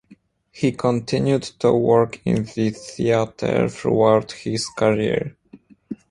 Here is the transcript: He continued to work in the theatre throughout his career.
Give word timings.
He 0.51 0.71
continued 0.71 1.43
to 1.59 1.73
work 1.73 2.21
in 2.25 2.45
the 2.55 2.71
theatre 2.71 3.69
throughout 3.69 4.31
his 4.31 4.67
career. 4.67 5.35